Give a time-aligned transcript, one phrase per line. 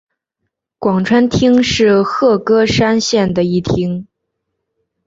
[0.79, 4.07] 广川町是和歌山县的一町。